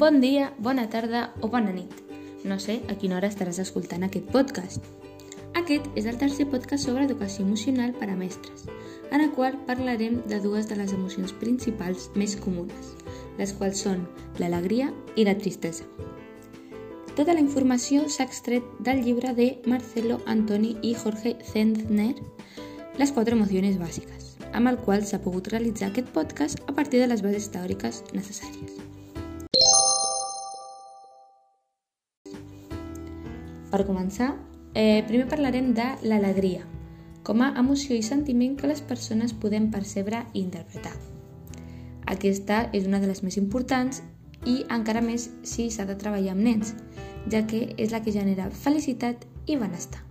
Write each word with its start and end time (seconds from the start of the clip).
Bon 0.00 0.18
dia, 0.18 0.54
bona 0.56 0.88
tarda 0.88 1.34
o 1.42 1.48
bona 1.52 1.74
nit. 1.76 1.90
No 2.48 2.56
sé 2.58 2.78
a 2.88 2.94
quina 2.96 3.18
hora 3.18 3.28
estaràs 3.28 3.58
escoltant 3.60 4.06
aquest 4.06 4.30
podcast. 4.32 4.86
Aquest 5.60 5.90
és 5.92 6.06
el 6.08 6.16
tercer 6.16 6.46
podcast 6.48 6.86
sobre 6.88 7.04
educació 7.04 7.44
emocional 7.44 7.92
per 7.98 8.08
a 8.08 8.14
mestres, 8.16 8.64
en 9.10 9.20
el 9.20 9.34
qual 9.36 9.58
parlarem 9.68 10.22
de 10.30 10.38
dues 10.40 10.70
de 10.70 10.78
les 10.80 10.94
emocions 10.96 11.34
principals 11.42 12.08
més 12.16 12.32
comunes, 12.40 12.94
les 13.36 13.52
quals 13.52 13.84
són 13.84 14.06
l'alegria 14.40 14.88
i 15.20 15.28
la 15.28 15.36
tristesa. 15.36 15.84
Tota 17.12 17.36
la 17.36 17.44
informació 17.44 18.08
s'ha 18.08 18.24
extret 18.24 18.64
del 18.80 19.04
llibre 19.04 19.34
de 19.36 19.50
Marcelo 19.68 20.22
Antoni 20.24 20.78
i 20.80 20.94
Jorge 20.94 21.36
Zentner, 21.52 22.14
Les 22.96 23.12
quatre 23.12 23.36
emocions 23.36 23.76
bàsiques, 23.76 24.32
amb 24.52 24.72
el 24.72 24.80
qual 24.80 25.04
s'ha 25.04 25.20
pogut 25.20 25.52
realitzar 25.52 25.92
aquest 25.92 26.08
podcast 26.16 26.64
a 26.66 26.72
partir 26.72 27.04
de 27.04 27.12
les 27.12 27.20
bases 27.20 27.52
teòriques 27.52 28.02
necessàries. 28.12 28.89
Per 33.70 33.84
començar, 33.86 34.34
eh, 34.74 35.04
primer 35.06 35.28
parlarem 35.28 35.72
de 35.74 35.86
l'alegria, 36.02 36.64
com 37.22 37.42
a 37.42 37.52
emoció 37.60 37.94
i 37.94 38.02
sentiment 38.02 38.56
que 38.56 38.66
les 38.66 38.80
persones 38.80 39.32
podem 39.32 39.70
percebre 39.70 40.24
i 40.32 40.40
interpretar. 40.40 40.94
Aquesta 42.06 42.68
és 42.72 42.86
una 42.86 42.98
de 42.98 43.06
les 43.06 43.22
més 43.22 43.36
importants 43.38 44.02
i 44.44 44.64
encara 44.68 45.00
més 45.00 45.30
si 45.42 45.70
s'ha 45.70 45.86
de 45.86 45.94
treballar 45.94 46.32
amb 46.34 46.42
nens, 46.42 46.74
ja 47.30 47.44
que 47.46 47.74
és 47.76 47.92
la 47.92 48.02
que 48.02 48.12
genera 48.12 48.50
felicitat 48.50 49.26
i 49.46 49.56
benestar. 49.56 50.02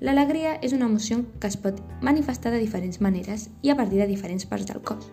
L'alegria 0.00 0.54
és 0.64 0.72
una 0.72 0.86
emoció 0.86 1.26
que 1.40 1.48
es 1.50 1.58
pot 1.60 1.82
manifestar 2.00 2.54
de 2.54 2.60
diferents 2.62 3.02
maneres 3.04 3.50
i 3.60 3.68
a 3.68 3.76
partir 3.76 4.00
de 4.00 4.06
diferents 4.08 4.46
parts 4.48 4.70
del 4.70 4.80
cos. 4.80 5.10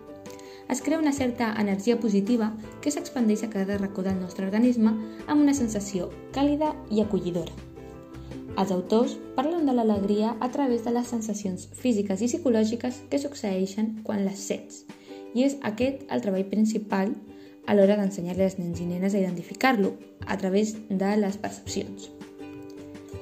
Es 0.68 0.82
crea 0.82 0.98
una 0.98 1.12
certa 1.12 1.54
energia 1.58 1.98
positiva 1.98 2.52
que 2.82 2.90
s'expandeix 2.92 3.42
a 3.42 3.48
cada 3.48 3.78
racó 3.78 4.02
del 4.04 4.18
nostre 4.20 4.44
organisme 4.44 4.90
amb 5.24 5.40
una 5.40 5.54
sensació 5.56 6.10
càlida 6.36 6.74
i 6.92 7.00
acollidora. 7.00 7.54
Els 8.60 8.72
autors 8.74 9.14
parlen 9.36 9.64
de 9.64 9.72
l'alegria 9.72 10.34
a 10.44 10.50
través 10.52 10.84
de 10.84 10.92
les 10.92 11.08
sensacions 11.08 11.70
físiques 11.72 12.20
i 12.20 12.28
psicològiques 12.28 12.98
que 13.08 13.20
succeeixen 13.22 14.02
quan 14.04 14.26
les 14.26 14.42
sents, 14.50 14.82
i 15.32 15.46
és 15.46 15.56
aquest 15.70 16.04
el 16.12 16.20
treball 16.26 16.44
principal 16.52 17.16
a 17.64 17.78
l'hora 17.78 17.96
d'ensenyar-li 17.96 18.44
als 18.44 18.58
nens 18.60 18.84
i 18.84 18.90
nenes 18.90 19.16
a 19.16 19.24
identificar-lo 19.24 19.94
a 20.26 20.36
través 20.36 20.74
de 20.90 21.14
les 21.16 21.40
percepcions. 21.40 22.10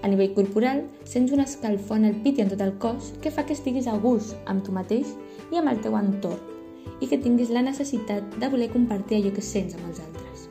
A 0.02 0.10
nivell 0.10 0.34
corporal, 0.34 0.82
sents 1.04 1.30
un 1.30 1.46
escalfor 1.46 2.02
en 2.02 2.10
el 2.10 2.18
pit 2.26 2.42
i 2.42 2.46
en 2.46 2.50
tot 2.50 2.66
el 2.66 2.74
cos 2.82 3.14
que 3.22 3.30
fa 3.30 3.46
que 3.46 3.54
estiguis 3.54 3.86
a 3.86 3.94
gust 4.02 4.34
amb 4.50 4.66
tu 4.66 4.74
mateix 4.74 5.14
i 5.52 5.62
amb 5.62 5.70
el 5.70 5.82
teu 5.86 5.94
entorn 5.94 6.55
i 7.00 7.08
que 7.10 7.18
tinguis 7.18 7.50
la 7.52 7.62
necessitat 7.62 8.38
de 8.40 8.48
voler 8.48 8.70
compartir 8.72 9.18
allò 9.18 9.32
que 9.36 9.44
sents 9.44 9.76
amb 9.76 9.88
els 9.90 10.00
altres. 10.00 10.46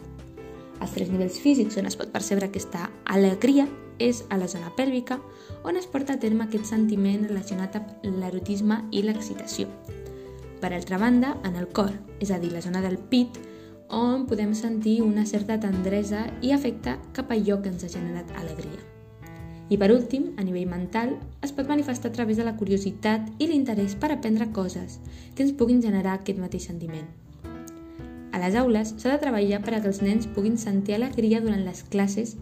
Els 0.82 0.94
tres 0.94 1.10
nivells 1.10 1.40
físics 1.42 1.78
on 1.80 1.90
es 1.90 1.98
pot 1.98 2.12
percebre 2.14 2.50
aquesta 2.50 2.90
alegria 3.06 3.68
és 4.00 4.24
a 4.30 4.38
la 4.38 4.48
zona 4.52 4.74
pèlvica, 4.76 5.20
on 5.64 5.78
es 5.80 5.88
porta 5.88 6.16
a 6.16 6.20
terme 6.20 6.46
aquest 6.46 6.68
sentiment 6.68 7.28
relacionat 7.30 7.78
amb 7.80 8.06
l'erotisme 8.20 8.82
i 8.92 9.06
l'excitació. 9.06 9.70
Per 10.62 10.74
altra 10.74 10.98
banda, 10.98 11.36
en 11.44 11.56
el 11.56 11.70
cor, 11.70 11.94
és 12.20 12.32
a 12.32 12.40
dir, 12.40 12.52
la 12.52 12.64
zona 12.64 12.82
del 12.84 12.98
pit, 12.98 13.40
on 13.90 14.26
podem 14.26 14.56
sentir 14.58 15.02
una 15.06 15.26
certa 15.26 15.60
tendresa 15.62 16.26
i 16.42 16.52
afecte 16.52 16.98
cap 17.14 17.32
a 17.32 17.38
allò 17.38 17.62
que 17.62 17.72
ens 17.72 17.86
ha 17.86 17.94
generat 17.94 18.32
alegria. 18.36 18.95
I 19.70 19.78
per 19.82 19.90
últim, 19.92 20.34
a 20.38 20.44
nivell 20.46 20.70
mental, 20.70 21.16
es 21.42 21.52
pot 21.56 21.68
manifestar 21.68 22.12
a 22.12 22.14
través 22.14 22.38
de 22.38 22.46
la 22.46 22.54
curiositat 22.58 23.32
i 23.42 23.48
l'interès 23.50 23.96
per 23.98 24.12
aprendre 24.14 24.52
coses 24.54 25.00
que 25.34 25.42
ens 25.42 25.56
puguin 25.58 25.82
generar 25.82 26.20
aquest 26.20 26.38
mateix 26.38 26.68
sentiment. 26.70 27.08
A 28.32 28.42
les 28.44 28.56
aules 28.60 28.94
s'ha 29.00 29.16
de 29.16 29.22
treballar 29.24 29.64
per 29.66 29.74
a 29.74 29.82
que 29.82 29.90
els 29.90 30.04
nens 30.06 30.28
puguin 30.36 30.60
sentir 30.62 30.98
alegria 31.00 31.42
durant 31.42 31.66
les 31.66 31.82
classes 31.90 32.36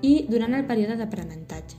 i 0.00 0.24
durant 0.30 0.56
el 0.56 0.64
període 0.64 0.96
d'aprenentatge, 0.96 1.76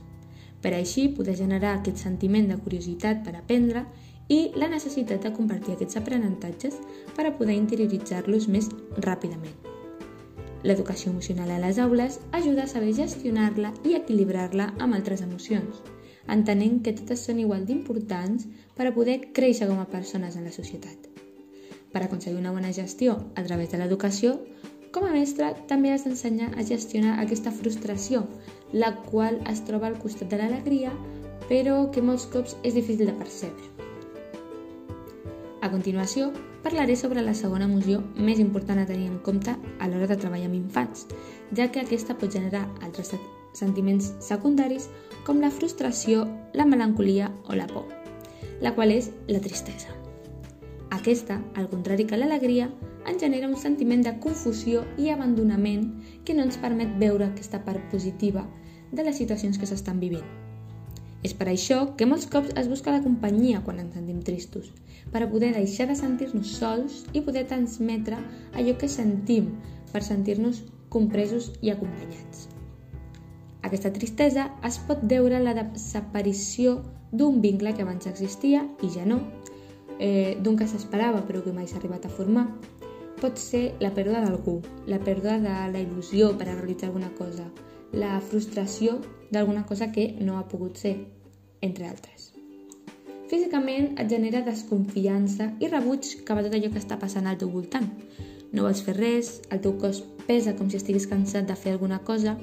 per 0.62 0.74
així 0.76 1.08
poder 1.16 1.34
generar 1.40 1.74
aquest 1.80 1.98
sentiment 2.04 2.46
de 2.52 2.60
curiositat 2.62 3.24
per 3.26 3.34
aprendre 3.40 3.86
i 4.28 4.52
la 4.54 4.70
necessitat 4.70 5.26
de 5.26 5.34
compartir 5.34 5.74
aquests 5.74 5.98
aprenentatges 5.98 6.78
per 7.16 7.26
a 7.26 7.34
poder 7.34 7.58
interioritzar-los 7.58 8.46
més 8.48 8.70
ràpidament. 9.02 9.71
L'educació 10.62 11.10
emocional 11.10 11.50
a 11.50 11.58
les 11.58 11.78
aules 11.82 12.20
ajuda 12.30 12.64
a 12.64 12.70
saber 12.70 12.92
gestionar-la 12.94 13.72
i 13.82 13.96
equilibrar-la 13.98 14.68
amb 14.78 14.94
altres 14.94 15.24
emocions, 15.24 15.80
entenent 16.30 16.82
que 16.86 16.94
totes 17.00 17.24
són 17.26 17.40
igual 17.42 17.64
d'importants 17.66 18.46
per 18.76 18.86
a 18.86 18.94
poder 18.94 19.18
créixer 19.34 19.66
com 19.70 19.80
a 19.82 19.88
persones 19.90 20.36
en 20.38 20.46
la 20.46 20.54
societat. 20.54 21.08
Per 21.92 22.04
aconseguir 22.04 22.38
una 22.38 22.52
bona 22.54 22.70
gestió 22.72 23.18
a 23.34 23.42
través 23.42 23.72
de 23.72 23.80
l'educació, 23.80 24.36
com 24.94 25.08
a 25.08 25.12
mestre 25.12 25.50
també 25.68 25.90
has 25.90 26.06
d'ensenyar 26.06 26.52
a 26.54 26.64
gestionar 26.68 27.18
aquesta 27.18 27.50
frustració, 27.50 28.22
la 28.72 28.94
qual 29.10 29.40
es 29.50 29.64
troba 29.66 29.90
al 29.90 29.98
costat 29.98 30.30
de 30.30 30.38
l'alegria, 30.38 30.92
però 31.48 31.90
que 31.90 32.04
molts 32.04 32.28
cops 32.30 32.54
és 32.62 32.78
difícil 32.78 33.10
de 33.10 33.18
percebre. 33.18 33.66
A 35.62 35.70
continuació, 35.70 36.30
parlaré 36.62 36.96
sobre 36.96 37.22
la 37.22 37.34
segona 37.34 37.66
emoció 37.66 38.00
més 38.16 38.38
important 38.38 38.78
a 38.78 38.86
tenir 38.86 39.08
en 39.10 39.18
compte 39.26 39.54
a 39.54 39.88
l'hora 39.88 40.08
de 40.10 40.16
treballar 40.16 40.48
amb 40.48 40.58
infants, 40.58 41.06
ja 41.56 41.68
que 41.72 41.82
aquesta 41.82 42.16
pot 42.18 42.32
generar 42.32 42.68
altres 42.80 43.12
sentiments 43.52 44.12
secundaris 44.20 44.88
com 45.26 45.40
la 45.42 45.50
frustració, 45.50 46.26
la 46.54 46.66
melancolia 46.66 47.32
o 47.48 47.58
la 47.58 47.66
por, 47.66 47.88
la 48.60 48.74
qual 48.74 48.94
és 48.94 49.10
la 49.28 49.40
tristesa. 49.40 49.92
Aquesta, 50.92 51.40
al 51.56 51.68
contrari 51.72 52.06
que 52.06 52.18
l'alegria, 52.20 52.70
ens 53.08 53.20
genera 53.20 53.48
un 53.48 53.56
sentiment 53.58 54.04
de 54.04 54.14
confusió 54.22 54.84
i 54.98 55.10
abandonament 55.10 55.88
que 56.24 56.36
no 56.36 56.44
ens 56.46 56.60
permet 56.62 56.94
veure 57.00 57.26
aquesta 57.26 57.64
part 57.66 57.82
positiva 57.90 58.46
de 58.92 59.02
les 59.02 59.18
situacions 59.18 59.58
que 59.58 59.66
s'estan 59.66 59.98
vivint. 60.00 60.26
És 61.22 61.34
per 61.38 61.46
això 61.48 61.92
que 61.96 62.06
molts 62.10 62.26
cops 62.30 62.50
es 62.58 62.68
busca 62.70 62.94
la 62.94 63.02
companyia 63.02 63.62
quan 63.62 63.78
ens 63.78 63.94
sentim 63.94 64.22
tristos, 64.26 64.72
per 65.12 65.28
poder 65.30 65.52
deixar 65.54 65.86
de 65.90 65.96
sentir-nos 65.98 66.56
sols 66.58 67.04
i 67.12 67.22
poder 67.22 67.44
transmetre 67.46 68.18
allò 68.58 68.74
que 68.78 68.90
sentim, 68.90 69.52
per 69.92 70.02
sentir-nos 70.02 70.64
compresos 70.90 71.52
i 71.62 71.70
acompanyats. 71.70 72.48
Aquesta 73.62 73.92
tristesa 73.94 74.48
es 74.66 74.80
pot 74.88 75.04
deure 75.06 75.38
a 75.38 75.44
la 75.44 75.54
desaparició 75.54 76.80
d'un 77.12 77.40
vincle 77.44 77.74
que 77.76 77.84
abans 77.86 78.08
existia 78.10 78.64
i 78.82 78.90
ja 78.90 79.06
no, 79.06 79.20
eh, 79.98 80.34
d'un 80.42 80.56
que 80.58 80.66
s'esperava 80.66 81.22
però 81.28 81.44
que 81.44 81.54
mai 81.54 81.68
s'ha 81.70 81.78
arribat 81.78 82.08
a 82.08 82.12
formar. 82.12 82.48
Pot 83.20 83.38
ser 83.38 83.76
la 83.78 83.92
pèrdua 83.94 84.24
d'algú, 84.24 84.58
la 84.90 84.98
pèrdua 84.98 85.38
de 85.38 85.52
la 85.70 85.78
il·lusió 85.78 86.32
per 86.38 86.48
a 86.48 86.56
realitzar 86.56 86.88
alguna 86.88 87.12
cosa, 87.14 87.46
la 87.92 88.20
frustració 88.20 88.98
d'alguna 89.30 89.66
cosa 89.66 89.92
que 89.92 90.14
no 90.20 90.38
ha 90.38 90.48
pogut 90.48 90.80
ser, 90.80 90.96
entre 91.60 91.88
altres. 91.88 92.32
Físicament 93.28 93.94
et 94.00 94.10
genera 94.12 94.42
desconfiança 94.44 95.52
i 95.60 95.68
rebuig 95.68 96.08
cap 96.28 96.40
a 96.40 96.44
tot 96.44 96.56
allò 96.56 96.68
que 96.72 96.80
està 96.80 96.98
passant 97.00 97.28
al 97.28 97.38
teu 97.40 97.48
voltant. 97.52 97.88
No 98.52 98.66
vols 98.66 98.82
fer 98.84 98.96
res, 98.98 99.38
el 99.48 99.62
teu 99.64 99.78
cos 99.80 100.02
pesa 100.26 100.52
com 100.58 100.68
si 100.68 100.76
estiguis 100.76 101.08
cansat 101.08 101.48
de 101.48 101.56
fer 101.56 101.72
alguna 101.72 102.02
cosa 102.04 102.36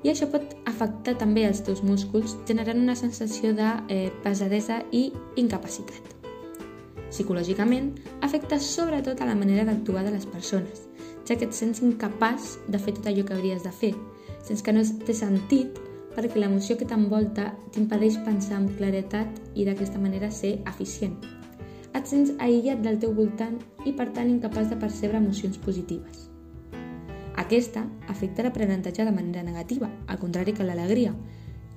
i 0.00 0.08
això 0.08 0.30
pot 0.32 0.54
afectar 0.68 1.18
també 1.20 1.44
els 1.44 1.60
teus 1.64 1.82
músculs 1.84 2.38
generant 2.48 2.80
una 2.80 2.96
sensació 2.96 3.52
de 3.56 3.68
eh, 3.92 4.08
pesadesa 4.24 4.80
i 4.96 5.10
incapacitat. 5.36 6.16
Psicològicament, 7.10 7.90
afecta 8.24 8.56
sobretot 8.62 9.20
a 9.20 9.28
la 9.28 9.36
manera 9.36 9.66
d'actuar 9.68 10.06
de 10.06 10.14
les 10.14 10.24
persones, 10.30 10.86
ja 11.28 11.36
que 11.36 11.44
et 11.44 11.56
sents 11.56 11.82
incapaç 11.84 12.54
de 12.70 12.80
fer 12.80 12.94
tot 12.96 13.10
allò 13.10 13.26
que 13.26 13.36
hauries 13.36 13.66
de 13.66 13.74
fer, 13.74 13.92
sents 14.46 14.62
que 14.62 14.74
no 14.74 14.82
té 15.06 15.14
sentit 15.16 15.78
perquè 16.14 16.40
l'emoció 16.40 16.76
que 16.78 16.88
t'envolta 16.88 17.50
t'impedeix 17.74 18.18
pensar 18.26 18.58
amb 18.58 18.72
claretat 18.78 19.38
i 19.54 19.66
d'aquesta 19.66 20.00
manera 20.02 20.30
ser 20.34 20.58
eficient. 20.66 21.16
Et 21.94 22.06
sents 22.06 22.32
aïllat 22.38 22.82
del 22.82 22.98
teu 23.02 23.14
voltant 23.14 23.58
i 23.86 23.92
per 23.92 24.10
tant 24.14 24.30
incapaç 24.30 24.70
de 24.70 24.78
percebre 24.78 25.18
emocions 25.18 25.58
positives. 25.58 26.28
Aquesta 27.40 27.86
afecta 28.08 28.44
l'aprenentatge 28.44 29.04
de 29.06 29.14
manera 29.14 29.42
negativa, 29.42 29.90
al 30.06 30.18
contrari 30.18 30.52
que 30.52 30.66
l'alegria, 30.66 31.14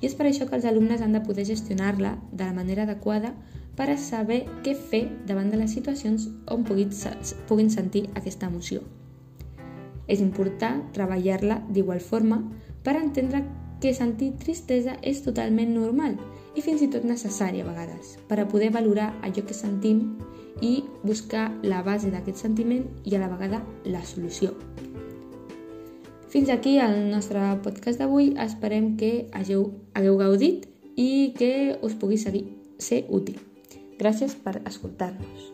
i 0.02 0.10
és 0.10 0.18
per 0.20 0.28
això 0.28 0.46
que 0.50 0.58
els 0.58 0.66
alumnes 0.68 1.02
han 1.02 1.14
de 1.16 1.22
poder 1.24 1.46
gestionar-la 1.48 2.18
de 2.32 2.44
la 2.44 2.54
manera 2.58 2.84
adequada 2.84 3.32
per 3.78 3.88
a 3.90 3.98
saber 3.98 4.44
què 4.66 4.76
fer 4.76 5.06
davant 5.30 5.50
de 5.50 5.62
les 5.62 5.72
situacions 5.72 6.28
on 6.52 6.66
puguin 6.68 7.72
sentir 7.72 8.10
aquesta 8.14 8.52
emoció. 8.52 8.84
És 10.08 10.22
important 10.22 10.84
treballar-la 10.96 11.62
d'igual 11.70 12.02
forma 12.04 12.42
per 12.84 12.98
entendre 13.00 13.44
que 13.82 13.94
sentir 13.94 14.34
tristesa 14.40 14.98
és 15.02 15.24
totalment 15.24 15.74
normal 15.76 16.16
i 16.56 16.62
fins 16.62 16.84
i 16.84 16.90
tot 16.92 17.04
necessari 17.08 17.64
a 17.64 17.68
vegades 17.68 18.18
per 18.30 18.40
a 18.40 18.48
poder 18.48 18.72
valorar 18.72 19.14
allò 19.22 19.44
que 19.44 19.58
sentim 19.58 20.06
i 20.62 20.84
buscar 21.04 21.50
la 21.64 21.82
base 21.84 22.12
d'aquest 22.14 22.40
sentiment 22.46 22.86
i 23.04 23.16
a 23.16 23.24
la 23.24 23.32
vegada 23.32 23.64
la 23.84 24.04
solució. 24.08 24.54
Fins 26.34 26.50
aquí 26.50 26.80
el 26.82 27.12
nostre 27.12 27.42
podcast 27.62 28.00
d'avui. 28.02 28.32
Esperem 28.42 28.96
que 28.98 29.28
hagueu, 29.38 29.68
hagueu 29.94 30.18
gaudit 30.18 30.66
i 30.98 31.34
que 31.38 31.78
us 31.86 31.94
pugui 31.94 32.18
seguir, 32.18 32.48
ser 32.82 33.04
útil. 33.10 33.38
Gràcies 34.02 34.34
per 34.34 34.58
escoltar-nos. 34.66 35.53